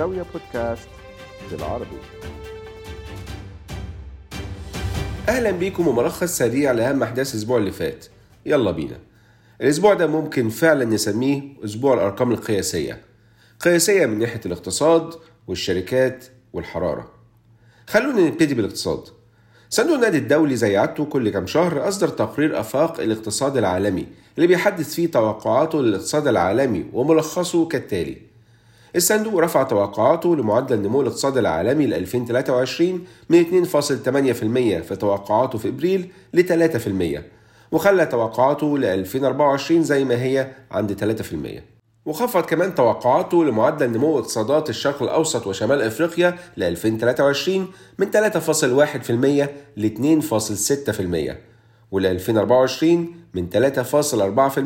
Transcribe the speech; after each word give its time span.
زاوية 0.00 0.24
بودكاست 0.32 0.88
بالعربي. 1.50 1.98
أهلا 5.28 5.50
بيكم 5.50 5.88
وملخص 5.88 6.38
سريع 6.38 6.72
لأهم 6.72 7.02
أحداث 7.02 7.34
الأسبوع 7.34 7.58
اللي 7.58 7.70
فات. 7.70 8.06
يلا 8.46 8.70
بينا. 8.70 8.98
الأسبوع 9.60 9.94
ده 9.94 10.06
ممكن 10.06 10.48
فعلا 10.48 10.84
نسميه 10.84 11.42
أسبوع 11.64 11.94
الأرقام 11.94 12.32
القياسية. 12.32 13.00
قياسية 13.60 14.06
من 14.06 14.18
ناحية 14.18 14.40
الاقتصاد 14.46 15.14
والشركات 15.46 16.24
والحرارة. 16.52 17.10
خلونا 17.86 18.20
نبتدي 18.20 18.54
بالاقتصاد. 18.54 19.04
صندوق 19.70 19.94
النقد 19.94 20.14
الدولي 20.14 20.56
زي 20.56 20.76
عادته 20.76 21.04
كل 21.04 21.28
كام 21.30 21.46
شهر 21.46 21.88
أصدر 21.88 22.08
تقرير 22.08 22.60
آفاق 22.60 23.00
الاقتصاد 23.00 23.56
العالمي 23.56 24.06
اللي 24.36 24.46
بيحدث 24.46 24.94
فيه 24.94 25.10
توقعاته 25.10 25.82
للاقتصاد 25.82 26.26
العالمي 26.26 26.84
وملخصه 26.92 27.68
كالتالي 27.68 28.29
الصندوق 28.96 29.38
رفع 29.38 29.62
توقعاته 29.62 30.36
لمعدل 30.36 30.82
نمو 30.82 31.00
الاقتصاد 31.00 31.38
العالمي 31.38 31.86
ل 31.86 31.94
2023 31.94 33.04
من 33.28 33.64
2.8% 33.64 34.82
في 34.82 34.96
توقعاته 35.00 35.58
في 35.58 35.68
إبريل 35.68 36.10
ل 36.34 36.42
3% 37.18 37.20
وخلى 37.72 38.06
توقعاته 38.06 38.78
ل 38.78 38.84
2024 38.84 39.82
زي 39.82 40.04
ما 40.04 40.22
هي 40.22 40.48
عند 40.70 41.20
3% 41.58 41.60
وخفض 42.06 42.42
كمان 42.42 42.74
توقعاته 42.74 43.44
لمعدل 43.44 43.90
نمو 43.90 44.18
اقتصادات 44.18 44.70
الشرق 44.70 45.02
الأوسط 45.02 45.46
وشمال 45.46 45.82
إفريقيا 45.82 46.38
ل 46.56 46.62
2023 46.62 47.66
من 47.98 48.10
3.1% 48.10 49.48
ل 49.76 50.20
2.6% 51.30 51.34
ول 51.90 52.06
2024 52.06 53.14
من 53.34 53.48
3.4% 53.50 54.58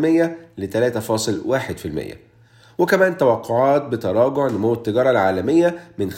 ل 0.59 0.93
3.1% 0.93 2.34
وكمان 2.79 3.17
توقعات 3.17 3.83
بتراجع 3.83 4.47
نمو 4.47 4.73
التجارة 4.73 5.11
العالمية 5.11 5.79
من 5.99 6.11
5.2% 6.11 6.17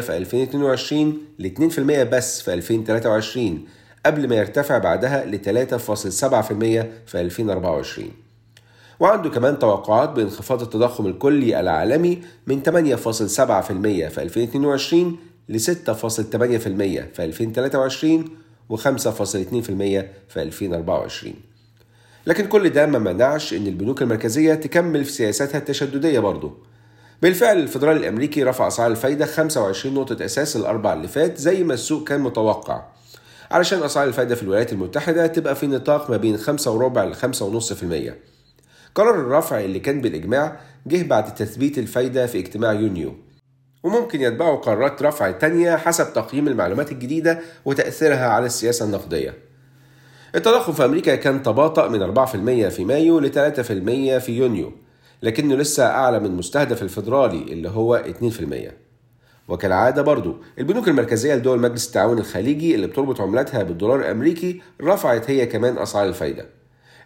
في 0.00 0.16
2022 0.16 1.18
ل 1.38 1.70
2% 1.70 1.80
بس 1.80 2.42
في 2.42 2.54
2023 2.54 3.64
قبل 4.06 4.28
ما 4.28 4.34
يرتفع 4.34 4.78
بعدها 4.78 5.24
ل 5.24 5.38
3.7% 5.38 5.84
في 7.06 7.20
2024 7.20 8.10
وعنده 9.00 9.30
كمان 9.30 9.58
توقعات 9.58 10.10
بانخفاض 10.10 10.62
التضخم 10.62 11.06
الكلي 11.06 11.60
العالمي 11.60 12.22
من 12.46 12.62
8.7% 12.62 12.70
في 14.08 14.22
2022 14.22 15.16
ل 15.48 15.58
6.8% 15.58 15.66
في 17.14 17.24
2023 17.24 18.24
و 18.68 18.76
5.2% 18.76 18.82
في 20.28 20.36
2024 20.36 21.34
لكن 22.26 22.46
كل 22.46 22.70
ده 22.70 22.86
ما 22.86 22.98
منعش 22.98 23.54
إن 23.54 23.66
البنوك 23.66 24.02
المركزية 24.02 24.54
تكمل 24.54 25.04
في 25.04 25.12
سياساتها 25.12 25.58
التشددية 25.58 26.20
برضه 26.20 26.52
بالفعل 27.22 27.58
الفدرالي 27.58 27.98
الأمريكي 28.00 28.42
رفع 28.44 28.68
أسعار 28.68 28.90
الفايدة 28.90 29.26
25 29.26 29.94
نقطة 29.94 30.24
إساس 30.24 30.56
الأربع 30.56 30.92
اللي 30.92 31.08
فات 31.08 31.38
زي 31.38 31.64
ما 31.64 31.74
السوق 31.74 32.08
كان 32.08 32.20
متوقع. 32.20 32.82
علشان 33.50 33.82
أسعار 33.82 34.08
الفايدة 34.08 34.34
في 34.34 34.42
الولايات 34.42 34.72
المتحدة 34.72 35.26
تبقى 35.26 35.54
في 35.56 35.66
نطاق 35.66 36.10
ما 36.10 36.16
بين 36.16 36.36
5 36.36 36.70
وربع 36.70 37.04
ل 37.04 37.14
5.5% 37.14 38.12
قرار 38.94 39.14
الرفع 39.14 39.60
اللي 39.60 39.80
كان 39.80 40.00
بالإجماع 40.00 40.60
جه 40.86 41.02
بعد 41.08 41.34
تثبيت 41.34 41.78
الفايدة 41.78 42.26
في 42.26 42.38
اجتماع 42.38 42.72
يونيو. 42.72 43.14
وممكن 43.82 44.20
يتبعه 44.20 44.56
قرارات 44.56 45.02
رفع 45.02 45.30
تانية 45.30 45.76
حسب 45.76 46.12
تقييم 46.12 46.48
المعلومات 46.48 46.92
الجديدة 46.92 47.40
وتأثيرها 47.64 48.26
على 48.28 48.46
السياسة 48.46 48.84
النقدية. 48.86 49.34
التضخم 50.34 50.72
في 50.72 50.84
أمريكا 50.84 51.14
كان 51.14 51.42
تباطأ 51.42 51.88
من 51.88 52.16
4% 52.26 52.68
في 52.68 52.84
مايو 52.84 53.18
ل 53.18 53.30
3% 53.32 54.22
في 54.24 54.28
يونيو 54.28 54.72
لكنه 55.22 55.54
لسه 55.54 55.86
أعلى 55.86 56.20
من 56.20 56.30
مستهدف 56.36 56.82
الفيدرالي 56.82 57.52
اللي 57.52 57.68
هو 57.68 58.04
2% 58.68 58.72
وكالعادة 59.48 60.02
برضو 60.02 60.36
البنوك 60.58 60.88
المركزية 60.88 61.34
لدول 61.34 61.60
مجلس 61.60 61.86
التعاون 61.86 62.18
الخليجي 62.18 62.74
اللي 62.74 62.86
بتربط 62.86 63.20
عملاتها 63.20 63.62
بالدولار 63.62 64.00
الأمريكي 64.00 64.60
رفعت 64.82 65.30
هي 65.30 65.46
كمان 65.46 65.78
أسعار 65.78 66.08
الفايدة. 66.08 66.46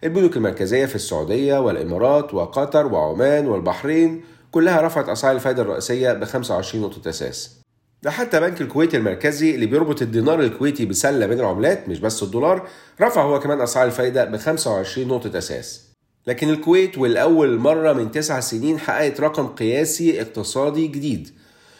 البنوك 0.03 0.37
المركزية 0.37 0.85
في 0.85 0.95
السعودية 0.95 1.59
والإمارات 1.59 2.33
وقطر 2.33 2.85
وعمان 2.85 3.47
والبحرين 3.47 4.21
كلها 4.51 4.81
رفعت 4.81 5.09
أسعار 5.09 5.35
الفايدة 5.35 5.61
الرئيسية 5.61 6.13
ب 6.13 6.23
25 6.23 6.83
نقطة 6.83 7.09
أساس 7.09 7.59
ده 8.03 8.11
حتى 8.11 8.39
بنك 8.39 8.61
الكويت 8.61 8.95
المركزي 8.95 9.55
اللي 9.55 9.65
بيربط 9.65 10.01
الدينار 10.01 10.41
الكويتي 10.41 10.85
بسلة 10.85 11.25
بين 11.25 11.39
العملات 11.39 11.89
مش 11.89 11.99
بس 11.99 12.23
الدولار 12.23 12.67
رفع 13.01 13.21
هو 13.23 13.39
كمان 13.39 13.61
أسعار 13.61 13.87
الفايدة 13.87 14.25
ب 14.25 14.37
25 14.37 15.07
نقطة 15.07 15.37
أساس. 15.37 15.89
لكن 16.27 16.49
الكويت 16.49 16.97
والأول 16.97 17.57
مرة 17.57 17.93
من 17.93 18.11
تسع 18.11 18.39
سنين 18.39 18.79
حققت 18.79 19.19
رقم 19.21 19.47
قياسي 19.47 20.21
اقتصادي 20.21 20.87
جديد 20.87 21.29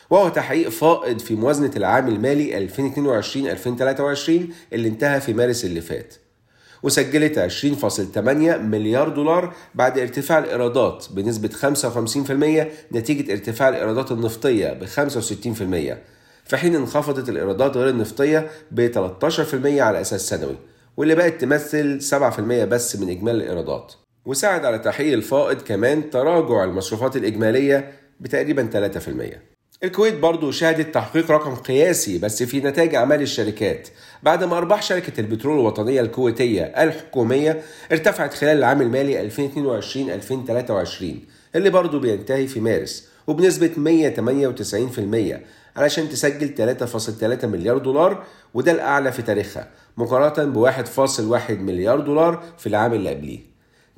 وهو 0.09 0.29
تحقيق 0.29 0.69
فائض 0.69 1.19
في 1.19 1.35
موازنة 1.35 1.71
العام 1.75 2.07
المالي 2.07 2.67
2022-2023 2.67 2.69
اللي 4.73 4.87
انتهى 4.89 5.21
في 5.21 5.33
مارس 5.33 5.65
اللي 5.65 5.81
فات. 5.81 6.15
وسجلت 6.83 7.39
20.8 7.39 8.19
مليار 8.57 9.09
دولار 9.09 9.53
بعد 9.75 9.99
ارتفاع 9.99 10.39
الإيرادات 10.39 11.05
بنسبة 11.11 11.49
55% 12.91 12.95
نتيجة 12.95 13.31
ارتفاع 13.31 13.69
الإيرادات 13.69 14.11
النفطية 14.11 14.73
ب 14.73 14.85
65% 14.85 15.97
في 16.45 16.57
حين 16.57 16.75
انخفضت 16.75 17.29
الإيرادات 17.29 17.77
غير 17.77 17.89
النفطية 17.89 18.49
ب 18.71 18.91
13% 18.91 19.65
على 19.65 20.01
أساس 20.01 20.29
سنوي 20.29 20.55
واللي 20.97 21.15
بقت 21.15 21.41
تمثل 21.41 21.99
7% 22.01 22.39
بس 22.65 22.95
من 22.95 23.09
إجمالي 23.09 23.43
الإيرادات. 23.43 23.93
وساعد 24.25 24.65
على 24.65 24.79
تحقيق 24.79 25.13
الفائض 25.13 25.61
كمان 25.61 26.09
تراجع 26.09 26.63
المصروفات 26.63 27.15
الإجمالية 27.15 27.91
بتقريبا 28.19 28.89
3% 28.99 29.48
الكويت 29.83 30.19
برضو 30.19 30.51
شهدت 30.51 30.93
تحقيق 30.93 31.31
رقم 31.31 31.55
قياسي 31.55 32.17
بس 32.17 32.43
في 32.43 32.59
نتائج 32.59 32.95
أعمال 32.95 33.21
الشركات. 33.21 33.87
بعد 34.23 34.43
ما 34.43 34.57
أرباح 34.57 34.81
شركة 34.81 35.19
البترول 35.21 35.59
الوطنية 35.59 36.01
الكويتية 36.01 36.63
الحكومية 36.63 37.61
ارتفعت 37.91 38.33
خلال 38.33 38.57
العام 38.57 38.81
المالي 38.81 39.29
2022-2023 39.29 41.03
اللي 41.55 41.69
برضو 41.69 41.99
بينتهي 41.99 42.47
في 42.47 42.59
مارس 42.59 43.07
وبنسبة 43.27 43.71
198% 45.75 45.77
علشان 45.77 46.09
تسجل 46.09 46.77
3.3 47.41 47.45
مليار 47.45 47.77
دولار 47.77 48.23
وده 48.53 48.71
الأعلى 48.71 49.11
في 49.11 49.21
تاريخها 49.21 49.67
مقارنة 49.97 50.51
ب 50.51 50.71
1.1 50.71 51.51
مليار 51.51 51.99
دولار 51.99 52.43
في 52.57 52.67
العام 52.67 52.93
اللي 52.93 53.09
قبليه. 53.09 53.48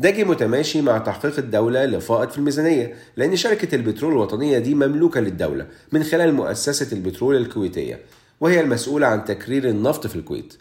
ده 0.01 0.09
جه 0.09 0.23
متماشي 0.23 0.81
مع 0.81 0.97
تحقيق 0.97 1.39
الدولة 1.39 1.85
لفائض 1.85 2.29
في 2.29 2.37
الميزانية 2.37 2.95
لأن 3.17 3.35
شركة 3.35 3.75
البترول 3.75 4.11
الوطنية 4.13 4.59
دي 4.59 4.75
مملوكة 4.75 5.19
للدولة 5.19 5.67
من 5.91 6.03
خلال 6.03 6.33
مؤسسة 6.33 6.95
البترول 6.97 7.35
الكويتية 7.35 7.99
وهي 8.41 8.59
المسؤولة 8.59 9.07
عن 9.07 9.25
تكرير 9.25 9.69
النفط 9.69 10.07
في 10.07 10.15
الكويت. 10.15 10.53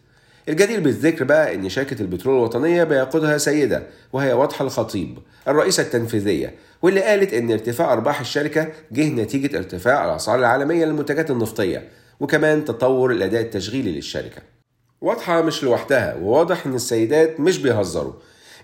الجدير 0.48 0.80
بالذكر 0.80 1.24
بقى 1.24 1.54
إن 1.54 1.68
شركة 1.68 2.02
البترول 2.02 2.36
الوطنية 2.36 2.84
بيقودها 2.84 3.38
سيدة 3.38 3.82
وهي 4.12 4.32
واضحة 4.32 4.64
الخطيب 4.64 5.18
الرئيسة 5.48 5.82
التنفيذية 5.82 6.54
واللي 6.82 7.00
قالت 7.02 7.34
إن 7.34 7.50
ارتفاع 7.50 7.92
أرباح 7.92 8.20
الشركة 8.20 8.68
جه 8.92 9.08
نتيجة 9.08 9.58
ارتفاع 9.58 10.04
الأسعار 10.10 10.38
العالمية 10.38 10.84
للمنتجات 10.84 11.30
النفطية 11.30 11.88
وكمان 12.20 12.64
تطور 12.64 13.10
الأداء 13.12 13.40
التشغيلي 13.40 13.92
للشركة. 13.92 14.42
واضحة 15.00 15.42
مش 15.42 15.64
لوحدها 15.64 16.14
وواضح 16.14 16.66
إن 16.66 16.74
السيدات 16.74 17.40
مش 17.40 17.58
بيهزروا. 17.58 18.12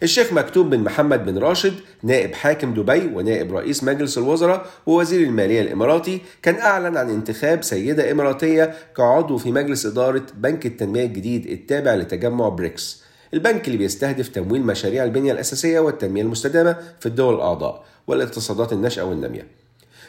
الشيخ 0.03 0.33
مكتوب 0.33 0.71
بن 0.71 0.81
محمد 0.81 1.25
بن 1.25 1.39
راشد 1.39 1.75
نائب 2.03 2.35
حاكم 2.35 2.75
دبي 2.75 3.07
ونائب 3.15 3.55
رئيس 3.55 3.85
مجلس 3.85 4.19
الوزراء 4.19 4.67
ووزير 4.87 5.27
المالية 5.27 5.61
الإماراتي 5.61 6.21
كان 6.43 6.55
أعلن 6.55 6.97
عن 6.97 7.11
انتخاب 7.11 7.65
سيدة 7.65 8.11
إماراتية 8.11 8.75
كعضو 8.97 9.39
في 9.39 9.53
مجلس 9.53 9.87
إدارة 9.87 10.23
بنك 10.35 10.67
التنمية 10.67 11.05
الجديد 11.05 11.47
التابع 11.47 11.95
لتجمع 11.95 12.49
بريكس. 12.49 13.03
البنك 13.35 13.67
اللي 13.67 13.79
بيستهدف 13.79 14.29
تمويل 14.29 14.63
مشاريع 14.63 15.05
البنية 15.05 15.33
الأساسية 15.33 15.81
والتنمية 15.81 16.23
المستدامة 16.23 16.77
في 17.01 17.07
الدول 17.07 17.35
الأعضاء 17.35 17.85
والإقتصادات 18.07 18.73
الناشئة 18.73 19.03
والنامية. 19.03 19.66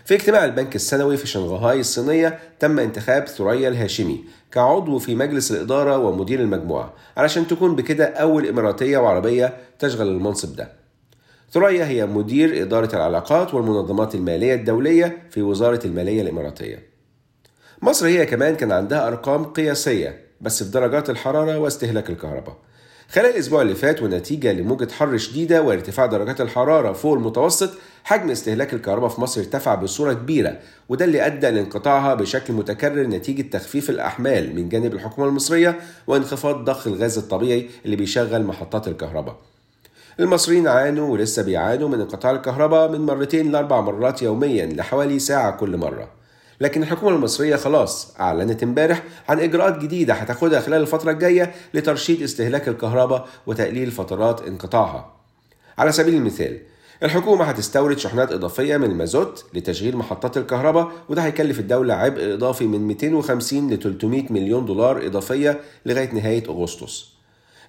في 0.08 0.16
اجتماع 0.16 0.46
البنك 0.46 0.76
السنوي 0.76 1.18
في 1.18 1.28
شنغهاي 1.28 1.80
الصينية 1.80 2.40
تم 2.60 2.80
انتخاب 2.80 3.28
ثريا 3.28 3.70
الهاشمي 3.70 4.24
كعضو 4.52 5.00
في 5.00 5.16
مجلس 5.16 5.52
الإدارة 5.52 5.98
ومدير 5.98 6.40
المجموعة 6.40 6.94
علشان 7.18 7.48
تكون 7.48 7.76
بكده 7.76 8.06
أول 8.06 8.48
إماراتية 8.48 8.98
وعربية 8.98 9.58
تشغل 9.80 10.08
المنصب 10.08 10.56
ده. 10.56 10.72
ثريا 11.52 11.86
هي 11.86 12.06
مدير 12.06 12.62
إدارة 12.62 12.96
العلاقات 12.96 13.54
والمنظمات 13.54 14.16
المالية 14.16 14.54
الدولية 14.54 15.18
في 15.30 15.42
وزارة 15.42 15.80
المالية 15.86 16.22
الإماراتية. 16.22 16.84
مصر 17.82 18.08
هي 18.08 18.26
كمان 18.26 18.56
كان 18.56 18.72
عندها 18.72 19.08
أرقام 19.08 19.46
قياسية 19.46 20.22
بس 20.42 20.64
في 20.64 20.72
درجات 20.72 21.10
الحرارة 21.10 21.58
واستهلاك 21.58 22.10
الكهرباء. 22.10 22.58
خلال 23.10 23.26
الأسبوع 23.26 23.62
اللي 23.62 23.76
فات 23.76 24.02
ونتيجة 24.04 24.54
لموجة 24.54 24.92
حر 24.92 25.18
شديدة 25.18 25.62
وارتفاع 25.62 26.06
درجات 26.06 26.42
الحرارة 26.42 26.94
فوق 26.94 27.14
المتوسط 27.14 27.70
حجم 28.04 28.30
استهلاك 28.32 28.74
الكهرباء 28.74 29.10
في 29.10 29.22
مصر 29.22 29.42
ارتفع 29.42 29.76
بصورة 29.76 30.14
كبيرة 30.14 30.58
وده 30.90 31.06
اللي 31.06 31.26
أدى 31.26 31.50
لانقطاعها 31.50 32.14
بشكل 32.14 32.54
متكرر 32.54 33.04
نتيجة 33.04 33.42
تخفيف 33.42 33.90
الأحمال 33.90 34.56
من 34.56 34.70
جانب 34.70 34.94
الحكومة 34.94 35.28
المصرية 35.28 35.80
وانخفاض 36.08 36.64
ضخ 36.64 36.88
الغاز 36.88 37.18
الطبيعي 37.18 37.70
اللي 37.86 37.96
بيشغل 37.96 38.44
محطات 38.44 38.88
الكهرباء. 38.88 39.36
المصريين 40.20 40.68
عانوا 40.68 41.10
ولسه 41.10 41.44
بيعانوا 41.44 41.90
من 41.90 42.00
انقطاع 42.02 42.32
الكهرباء 42.32 42.92
من 42.92 43.02
مرتين 43.02 43.52
لأربع 43.52 43.82
مرات 43.82 44.22
يوميا 44.22 44.66
لحوالي 44.66 45.20
ساعة 45.20 45.52
كل 45.52 45.78
مرة. 45.78 46.17
لكن 46.62 46.84
الحكومة 46.84 47.16
المصرية 47.16 47.56
خلاص 47.56 48.16
أعلنت 48.20 48.64
امبارح 48.64 49.04
عن 49.30 49.40
إجراءات 49.40 49.78
جديدة 49.78 50.14
هتاخدها 50.14 50.60
خلال 50.62 50.82
الفترة 50.82 51.12
الجاية 51.12 51.54
لترشيد 51.74 52.22
استهلاك 52.22 52.68
الكهرباء 52.68 53.28
وتقليل 53.48 53.92
فترات 53.92 54.42
انقطاعها. 54.48 55.14
على 55.78 55.92
سبيل 55.92 56.14
المثال 56.16 56.58
الحكومة 57.04 57.46
هتستورد 57.46 57.98
شحنات 57.98 58.32
إضافية 58.32 58.78
من 58.78 58.92
المازوت 58.92 59.46
لتشغيل 59.54 59.98
محطات 59.98 60.38
الكهرباء 60.38 60.92
وده 61.10 61.22
هيكلف 61.22 61.60
الدولة 61.60 61.94
عبء 61.94 62.34
إضافي 62.34 62.68
من 62.68 62.88
250 62.88 63.74
ل 63.74 63.80
300 63.80 64.24
مليون 64.34 64.66
دولار 64.66 65.06
إضافية 65.06 65.60
لغاية 65.86 66.12
نهاية 66.14 66.44
أغسطس. 66.50 67.17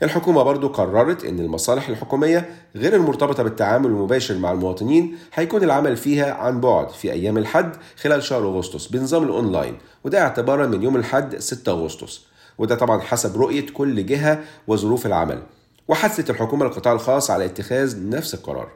الحكومة 0.02 0.42
برضو 0.42 0.68
قررت 0.68 1.24
أن 1.24 1.40
المصالح 1.40 1.88
الحكومية 1.88 2.48
غير 2.76 2.96
المرتبطة 2.96 3.42
بالتعامل 3.42 3.86
المباشر 3.86 4.38
مع 4.38 4.52
المواطنين 4.52 5.18
هيكون 5.34 5.62
العمل 5.62 5.96
فيها 5.96 6.34
عن 6.34 6.60
بعد 6.60 6.90
في 6.90 7.12
أيام 7.12 7.38
الحد 7.38 7.76
خلال 7.96 8.22
شهر 8.22 8.42
أغسطس 8.42 8.86
بنظام 8.86 9.22
الأونلاين 9.22 9.78
وده 10.04 10.20
اعتبارا 10.20 10.66
من 10.66 10.82
يوم 10.82 10.96
الحد 10.96 11.38
6 11.38 11.72
أغسطس. 11.72 12.26
وده 12.58 12.74
طبعا 12.74 13.00
حسب 13.00 13.36
رؤية 13.36 13.66
كل 13.66 14.06
جهة 14.06 14.40
وظروف 14.66 15.06
العمل. 15.06 15.42
وحثت 15.88 16.30
الحكومة 16.30 16.66
القطاع 16.66 16.92
الخاص 16.92 17.30
على 17.30 17.44
اتخاذ 17.44 18.08
نفس 18.08 18.34
القرار. 18.34 18.68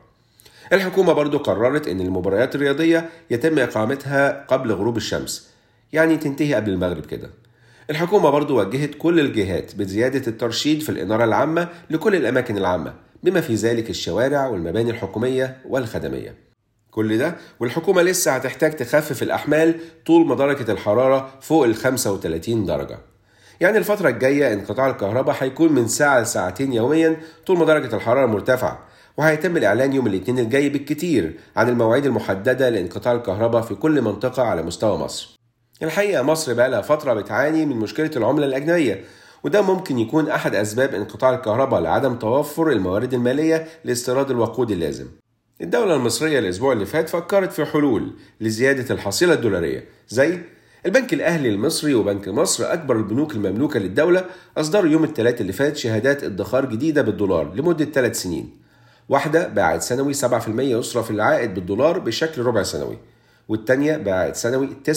الحكومة 0.73 1.13
برضو 1.13 1.39
قررت 1.39 1.89
أن 1.89 2.01
المباريات 2.01 2.55
الرياضية 2.55 3.11
يتم 3.31 3.59
إقامتها 3.59 4.47
قبل 4.49 4.73
غروب 4.73 4.97
الشمس 4.97 5.49
يعني 5.93 6.17
تنتهي 6.17 6.55
قبل 6.55 6.71
المغرب 6.71 7.07
كده. 7.07 7.31
الحكومة 7.90 8.31
برضو 8.31 8.61
وجهت 8.61 8.94
كل 8.99 9.20
الجهات 9.20 9.75
بزيادة 9.75 10.26
الترشيد 10.26 10.82
في 10.82 10.88
الإنارة 10.88 11.25
العامة 11.25 11.69
لكل 11.90 12.14
الأماكن 12.14 12.56
العامة 12.58 12.94
بما 13.23 13.40
في 13.40 13.55
ذلك 13.55 13.90
الشوارع 13.90 14.46
والمباني 14.46 14.90
الحكومية 14.90 15.56
والخدمية. 15.69 16.34
كل 16.90 17.19
ده 17.19 17.37
والحكومة 17.61 18.02
لسه 18.02 18.32
هتحتاج 18.32 18.76
تخفف 18.76 19.23
الأحمال 19.23 19.75
طول 20.06 20.26
ما 20.26 20.34
درجة 20.34 20.73
الحرارة 20.73 21.31
فوق 21.40 21.64
ال 21.64 21.75
35 21.75 22.67
درجة. 22.67 22.99
يعني 23.61 23.79
الفترة 23.79 24.08
الجاية 24.08 24.52
انقطاع 24.52 24.90
الكهرباء 24.90 25.37
هيكون 25.40 25.73
من 25.73 25.88
ساعة 25.88 26.20
لساعتين 26.20 26.73
يوميا 26.73 27.17
طول 27.46 27.58
ما 27.58 27.64
درجة 27.64 27.96
الحرارة 27.96 28.26
مرتفعة 28.26 28.84
وهيتم 29.17 29.56
الإعلان 29.56 29.93
يوم 29.93 30.06
الاثنين 30.06 30.38
الجاي 30.38 30.69
بالكتير 30.69 31.38
عن 31.56 31.69
المواعيد 31.69 32.06
المحددة 32.06 32.69
لانقطاع 32.69 33.12
الكهرباء 33.12 33.62
في 33.62 33.75
كل 33.75 34.02
منطقة 34.02 34.43
على 34.43 34.62
مستوى 34.62 34.99
مصر. 34.99 35.42
الحقيقة 35.82 36.23
مصر 36.23 36.55
بقى 36.55 36.70
لها 36.70 36.81
فترة 36.81 37.14
بتعاني 37.14 37.67
من 37.67 37.76
مشكلة 37.76 38.11
العملة 38.17 38.46
الأجنبية 38.46 39.05
وده 39.44 39.62
ممكن 39.62 39.99
يكون 39.99 40.29
أحد 40.29 40.55
أسباب 40.55 40.94
انقطاع 40.94 41.34
الكهرباء 41.34 41.81
لعدم 41.81 42.14
توفر 42.14 42.70
الموارد 42.73 43.14
المالية 43.14 43.67
لاستيراد 43.84 44.31
الوقود 44.31 44.70
اللازم. 44.70 45.06
الدولة 45.61 45.94
المصرية 45.94 46.38
الأسبوع 46.38 46.73
اللي 46.73 46.87
فات 46.87 47.08
فكرت 47.08 47.52
في 47.52 47.64
حلول 47.64 48.12
لزيادة 48.40 48.94
الحصيلة 48.94 49.34
الدولارية 49.34 49.84
زي 50.08 50.38
البنك 50.87 51.12
الأهلي 51.12 51.49
المصري 51.49 51.94
وبنك 51.94 52.29
مصر 52.29 52.73
أكبر 52.73 52.96
البنوك 52.96 53.32
المملوكة 53.34 53.81
للدولة 53.81 54.25
أصدروا 54.58 54.90
يوم 54.90 55.05
الثلاث 55.05 55.40
اللي 55.40 55.52
فات 55.52 55.76
شهادات 55.76 56.25
ادخار 56.25 56.64
جديدة 56.67 57.02
بالدولار 57.02 57.55
لمدة 57.55 57.84
ثلاث 57.84 58.23
سنين. 58.23 58.50
واحدة 59.08 59.49
بعائد 59.49 59.81
سنوي 59.81 60.14
7% 60.14 60.49
يصرف 60.58 61.11
العائد 61.11 61.55
بالدولار 61.55 61.99
بشكل 61.99 62.43
ربع 62.43 62.62
سنوي. 62.62 62.99
والتانية 63.53 63.97
بعائد 63.97 64.35
سنوي 64.35 64.69
9% 64.91 64.95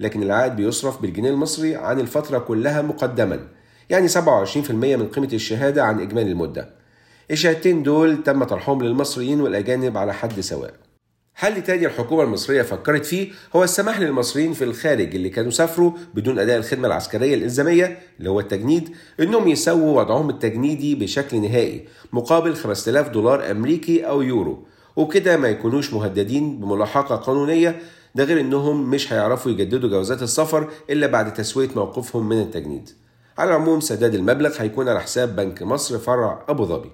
لكن 0.00 0.22
العائد 0.22 0.56
بيصرف 0.56 1.02
بالجنيه 1.02 1.30
المصري 1.30 1.76
عن 1.76 2.00
الفترة 2.00 2.38
كلها 2.38 2.82
مقدما 2.82 3.40
يعني 3.90 4.08
27% 4.08 4.16
من 4.70 5.08
قيمة 5.08 5.28
الشهادة 5.32 5.84
عن 5.84 6.00
إجمالي 6.00 6.30
المدة. 6.30 6.68
الشهادتين 7.30 7.82
دول 7.82 8.22
تم 8.22 8.44
طرحهم 8.44 8.82
للمصريين 8.82 9.40
والأجانب 9.40 9.96
على 9.96 10.14
حد 10.14 10.40
سواء. 10.40 10.74
حل 11.34 11.62
تاني 11.62 11.86
الحكومة 11.86 12.22
المصرية 12.22 12.62
فكرت 12.62 13.06
فيه؟ 13.06 13.32
هو 13.56 13.64
السماح 13.64 14.00
للمصريين 14.00 14.52
في 14.52 14.64
الخارج 14.64 15.14
اللي 15.14 15.28
كانوا 15.28 15.50
سافروا 15.50 15.92
بدون 16.14 16.38
أداء 16.38 16.56
الخدمة 16.58 16.86
العسكرية 16.86 17.34
الإلزامية 17.34 17.98
اللي 18.18 18.30
هو 18.30 18.40
التجنيد 18.40 18.90
إنهم 19.20 19.48
يسووا 19.48 20.00
وضعهم 20.00 20.30
التجنيدي 20.30 20.94
بشكل 20.94 21.40
نهائي 21.42 21.86
مقابل 22.12 22.54
5000 22.54 23.08
دولار 23.08 23.50
أمريكي 23.50 24.06
أو 24.06 24.22
يورو. 24.22 24.66
وبكده 24.96 25.36
ما 25.36 25.48
يكونوش 25.48 25.92
مهددين 25.92 26.60
بملاحقة 26.60 27.16
قانونية 27.16 27.80
ده 28.14 28.24
غير 28.24 28.40
إنهم 28.40 28.90
مش 28.90 29.12
هيعرفوا 29.12 29.52
يجددوا 29.52 29.90
جوازات 29.90 30.22
السفر 30.22 30.70
إلا 30.90 31.06
بعد 31.06 31.34
تسوية 31.34 31.68
موقفهم 31.76 32.28
من 32.28 32.40
التجنيد 32.40 32.90
على 33.38 33.50
العموم 33.50 33.80
سداد 33.80 34.14
المبلغ 34.14 34.54
هيكون 34.62 34.88
على 34.88 35.00
حساب 35.00 35.36
بنك 35.36 35.62
مصر 35.62 35.98
فرع 35.98 36.44
أبو 36.48 36.64
ظبي 36.64 36.90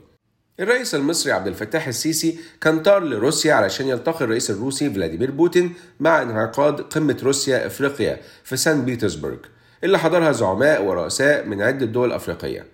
الرئيس 0.60 0.94
المصري 0.94 1.32
عبد 1.32 1.46
الفتاح 1.46 1.86
السيسي 1.88 2.38
كان 2.60 2.82
طار 2.82 3.04
لروسيا 3.04 3.54
علشان 3.54 3.88
يلتقي 3.88 4.24
الرئيس 4.24 4.50
الروسي 4.50 4.90
فلاديمير 4.90 5.30
بوتين 5.30 5.74
مع 6.00 6.22
انعقاد 6.22 6.80
قمة 6.80 7.16
روسيا 7.22 7.66
إفريقيا 7.66 8.20
في 8.44 8.56
سان 8.56 8.84
بيترسبرغ 8.84 9.36
اللي 9.84 9.98
حضرها 9.98 10.32
زعماء 10.32 10.84
ورؤساء 10.84 11.46
من 11.46 11.62
عدة 11.62 11.86
دول 11.86 12.12
أفريقية. 12.12 12.66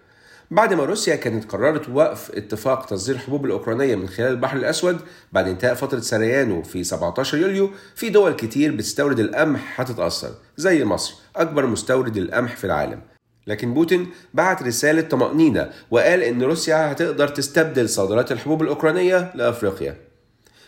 بعد 0.52 0.75
ما 0.75 0.84
روسيا 0.84 1.16
كانت 1.16 1.52
قررت 1.52 1.88
وقف 1.88 2.31
اتفاق 2.31 2.87
تصدير 2.87 3.14
الحبوب 3.14 3.44
الأوكرانية 3.44 3.94
من 3.96 4.08
خلال 4.08 4.28
البحر 4.31 4.56
الأسود 4.56 4.99
بعد 5.32 5.49
انتهاء 5.49 5.75
فترة 5.75 6.00
سريانه 6.00 6.62
في 6.62 6.84
17 6.84 7.38
يوليو 7.38 7.70
في 7.94 8.08
دول 8.08 8.32
كتير 8.32 8.76
بتستورد 8.76 9.20
القمح 9.20 9.81
هتتأثر 9.81 10.31
زي 10.56 10.84
مصر 10.84 11.14
أكبر 11.37 11.66
مستورد 11.66 12.16
القمح 12.16 12.56
في 12.56 12.64
العالم. 12.64 13.00
لكن 13.46 13.75
بوتين 13.75 14.10
بعت 14.34 14.62
رسالة 14.62 15.00
طمأنينة 15.02 15.70
وقال 15.90 16.22
إن 16.22 16.43
روسيا 16.43 16.93
هتقدر 16.93 17.28
تستبدل 17.28 17.88
صادرات 17.88 18.32
الحبوب 18.32 18.62
الأوكرانية 18.62 19.32
لأفريقيا. 19.34 20.12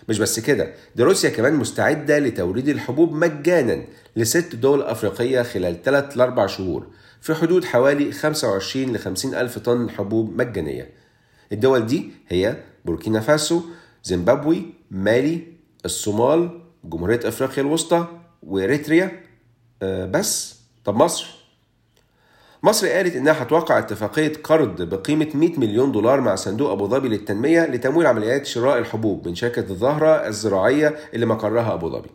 مش 0.08 0.18
بس 0.18 0.40
كده، 0.40 0.74
دي 0.96 1.02
روسيا 1.02 1.30
كمان 1.30 1.54
مستعدة 1.54 2.18
لتوريد 2.18 2.68
الحبوب 2.68 3.12
مجانا 3.12 3.84
لست 4.16 4.54
دول 4.54 4.82
أفريقية 4.82 5.42
خلال 5.42 5.82
3 5.82 6.16
ل 6.16 6.20
4 6.20 6.46
شهور 6.46 6.86
في 7.20 7.34
حدود 7.34 7.64
حوالي 7.64 8.12
25 8.12 8.92
ل 8.92 8.98
50 8.98 9.34
ألف 9.34 9.58
طن 9.58 9.90
حبوب 9.90 10.40
مجانية. 10.40 10.90
الدول 11.52 11.86
دي 11.86 12.10
هي 12.28 12.56
بوركينا 12.84 13.20
فاسو، 13.20 13.62
زيمبابوي، 14.04 14.62
مالي، 14.90 15.40
الصومال، 15.84 16.60
جمهورية 16.84 17.20
أفريقيا 17.24 17.62
الوسطى 17.62 18.06
وإريتريا. 18.42 19.22
أه 19.82 20.06
بس. 20.06 20.56
طب 20.84 20.96
مصر؟ 20.96 21.43
مصر 22.64 22.88
قالت 22.88 23.16
إنها 23.16 23.42
هتوقع 23.42 23.78
اتفاقية 23.78 24.32
قرض 24.44 24.82
بقيمة 24.82 25.28
100 25.34 25.58
مليون 25.58 25.92
دولار 25.92 26.20
مع 26.20 26.34
صندوق 26.34 26.70
أبو 26.70 26.88
ظبي 26.88 27.08
للتنمية 27.08 27.66
لتمويل 27.66 28.06
عمليات 28.06 28.46
شراء 28.46 28.78
الحبوب 28.78 29.28
من 29.28 29.34
شركة 29.34 29.72
الزهره 29.72 30.26
الزراعية 30.28 30.96
اللي 31.14 31.26
مقرها 31.26 31.74
أبو 31.74 31.90
ظبي. 31.90 32.08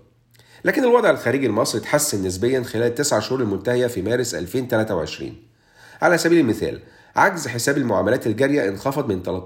لكن 0.65 0.83
الوضع 0.83 1.09
الخارجي 1.09 1.45
المصري 1.45 1.81
اتحسن 1.81 2.27
نسبيا 2.27 2.63
خلال 2.63 2.83
التسع 2.83 3.19
شهور 3.19 3.41
المنتهية 3.41 3.87
في 3.87 4.01
مارس 4.01 4.35
2023. 4.35 5.35
على 6.01 6.17
سبيل 6.17 6.39
المثال 6.39 6.79
عجز 7.15 7.47
حساب 7.47 7.77
المعاملات 7.77 8.27
الجارية 8.27 8.69
انخفض 8.69 9.07
من 9.07 9.43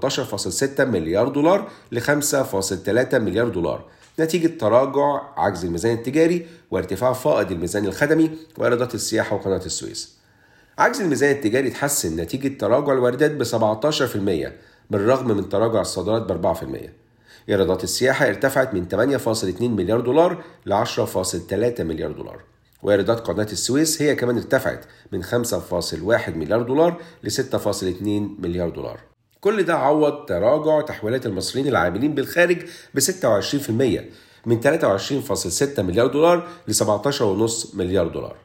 13.6 0.78 0.80
مليار 0.80 1.28
دولار 1.28 1.68
ل 1.92 2.00
5.3 2.00 3.14
مليار 3.14 3.48
دولار 3.48 3.84
نتيجة 4.20 4.58
تراجع 4.58 5.20
عجز 5.36 5.64
الميزان 5.64 5.92
التجاري 5.94 6.46
وارتفاع 6.70 7.12
فائض 7.12 7.52
الميزان 7.52 7.84
الخدمي 7.84 8.30
وإيرادات 8.58 8.94
السياحة 8.94 9.36
وقناة 9.36 9.62
السويس. 9.66 10.23
عجز 10.78 11.00
الميزان 11.00 11.30
التجاري 11.30 11.68
اتحسن 11.68 12.16
نتيجة 12.16 12.58
تراجع 12.58 12.92
الواردات 12.92 13.30
ب 13.30 13.44
17% 13.44 14.52
بالرغم 14.90 15.36
من 15.36 15.48
تراجع 15.48 15.80
الصادرات 15.80 16.22
ب 16.22 16.54
4%. 16.54 16.90
إيرادات 17.48 17.84
السياحة 17.84 18.28
ارتفعت 18.28 18.74
من 18.74 18.88
8.2 18.88 19.62
مليار 19.62 20.00
دولار 20.00 20.44
ل 20.66 20.84
10.3 20.84 21.80
مليار 21.80 22.12
دولار. 22.12 22.40
وإيرادات 22.82 23.20
قناة 23.20 23.48
السويس 23.52 24.02
هي 24.02 24.14
كمان 24.14 24.36
ارتفعت 24.36 24.84
من 25.12 25.22
5.1 25.22 26.36
مليار 26.36 26.62
دولار 26.62 27.00
ل 27.22 27.30
6.2 27.30 28.02
مليار 28.38 28.68
دولار. 28.68 29.00
كل 29.40 29.62
ده 29.62 29.74
عوض 29.74 30.26
تراجع 30.26 30.80
تحويلات 30.80 31.26
المصريين 31.26 31.68
العاملين 31.68 32.14
بالخارج 32.14 32.58
ب 32.94 33.00
26% 33.00 33.70
من 34.46 34.60
23.6 34.60 35.80
مليار 35.80 36.06
دولار 36.06 36.48
ل 36.68 36.74
17.5 36.74 37.76
مليار 37.76 38.08
دولار. 38.08 38.43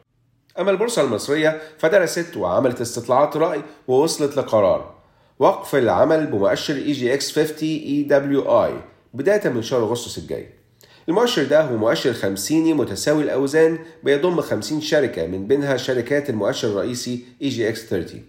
أما 0.59 0.71
البورصة 0.71 1.01
المصرية 1.01 1.61
فدرست 1.77 2.37
وعملت 2.37 2.81
استطلاعات 2.81 3.37
رأي 3.37 3.61
ووصلت 3.87 4.37
لقرار 4.37 4.95
وقف 5.39 5.75
العمل 5.75 6.27
بمؤشر 6.27 6.75
إي 6.75 6.91
جي 6.91 7.13
إكس 7.13 7.31
50 7.31 7.53
إي 7.61 8.03
دبليو 8.03 8.63
آي 8.63 8.73
بداية 9.13 9.49
من 9.49 9.61
شهر 9.61 9.83
أغسطس 9.83 10.17
الجاي. 10.17 10.49
المؤشر 11.09 11.43
ده 11.43 11.61
هو 11.61 11.77
مؤشر 11.77 12.13
خمسيني 12.13 12.73
متساوي 12.73 13.23
الأوزان 13.23 13.79
بيضم 14.03 14.41
50 14.41 14.81
شركة 14.81 15.27
من 15.27 15.47
بينها 15.47 15.77
شركات 15.77 16.29
المؤشر 16.29 16.67
الرئيسي 16.67 17.25
EGX 17.41 17.85
30. 17.85 18.21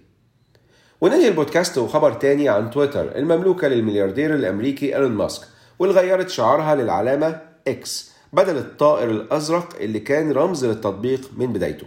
وننهي 1.01 1.29
البودكاست 1.29 1.79
وخبر 1.79 2.13
تاني 2.13 2.49
عن 2.49 2.71
تويتر 2.71 3.17
المملوكة 3.17 3.69
للملياردير 3.69 4.35
الأمريكي 4.35 4.97
إيلون 4.97 5.13
ماسك 5.13 5.43
واللي 5.79 6.01
غيرت 6.01 6.29
شعارها 6.29 6.75
للعلامة 6.75 7.41
إكس 7.69 8.11
بدل 8.33 8.57
الطائر 8.57 9.11
الأزرق 9.11 9.77
اللي 9.81 10.01
كان 10.01 10.33
رمز 10.33 10.65
للتطبيق 10.65 11.31
من 11.37 11.53
بدايته. 11.53 11.87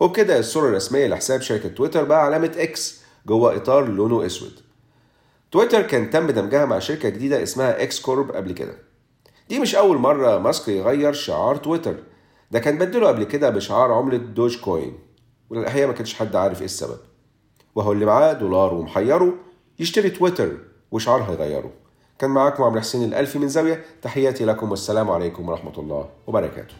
وبكده 0.00 0.38
الصورة 0.38 0.68
الرسمية 0.68 1.06
لحساب 1.06 1.40
شركة 1.40 1.68
تويتر 1.68 2.04
بقى 2.04 2.24
علامة 2.24 2.52
إكس 2.56 3.00
جوه 3.26 3.56
إطار 3.56 3.88
لونه 3.88 4.26
أسود. 4.26 4.60
تويتر 5.52 5.82
كان 5.82 6.10
تم 6.10 6.26
دمجها 6.30 6.64
مع 6.64 6.78
شركة 6.78 7.08
جديدة 7.08 7.42
اسمها 7.42 7.82
X 7.82 8.00
Corp 8.00 8.30
قبل 8.30 8.52
كده. 8.52 8.74
دي 9.48 9.58
مش 9.58 9.74
أول 9.74 9.96
مرة 9.96 10.38
ماسك 10.38 10.68
يغير 10.68 11.12
شعار 11.12 11.56
تويتر. 11.56 11.94
ده 12.50 12.58
كان 12.58 12.78
بدله 12.78 13.08
قبل 13.08 13.24
كده 13.24 13.50
بشعار 13.50 13.92
عملة 13.92 14.16
Dogecoin 14.16 14.98
والحقيقة 15.50 15.86
ما 15.86 15.92
كانش 15.92 16.14
حد 16.14 16.36
عارف 16.36 16.58
إيه 16.58 16.64
السبب. 16.64 16.98
وهو 17.74 17.92
اللي 17.92 18.04
معاه 18.04 18.32
دولار 18.32 18.74
ومحيره 18.74 19.34
يشتري 19.78 20.10
تويتر 20.10 20.58
وشعار 20.90 21.22
هيغيره. 21.22 21.70
كان 22.18 22.30
معاكم 22.30 22.62
عمرو 22.62 22.80
حسين 22.80 23.04
الألفي 23.04 23.38
من 23.38 23.48
زاوية. 23.48 23.84
تحياتي 24.02 24.44
لكم 24.44 24.70
والسلام 24.70 25.10
عليكم 25.10 25.48
ورحمة 25.48 25.78
الله 25.78 26.08
وبركاته. 26.26 26.74